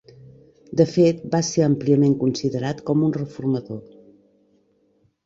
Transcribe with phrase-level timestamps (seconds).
[0.79, 3.85] De fet, va ser àmpliament considerat com un reformador.